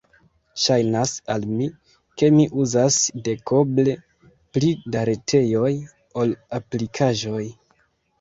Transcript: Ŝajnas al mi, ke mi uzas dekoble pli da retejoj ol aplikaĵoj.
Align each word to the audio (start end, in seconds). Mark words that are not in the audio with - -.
Ŝajnas 0.61 1.11
al 1.33 1.43
mi, 1.57 1.65
ke 2.21 2.29
mi 2.37 2.45
uzas 2.63 2.97
dekoble 3.27 3.93
pli 4.57 4.71
da 4.95 5.03
retejoj 5.11 5.71
ol 6.23 6.33
aplikaĵoj. 6.61 7.45